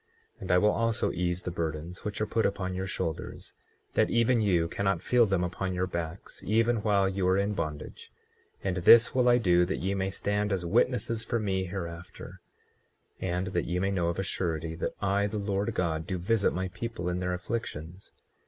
[0.37, 3.53] 24:14 And I will also ease the burdens which are put upon your shoulders,
[3.93, 8.11] that even you cannot feel them upon your backs, even while you are in bondage;
[8.63, 12.41] and this will I do that ye may stand as witnesses for me hereafter,
[13.19, 16.51] and that ye may know of a surety that I, the Lord God, do visit
[16.51, 18.11] my people in their afflictions.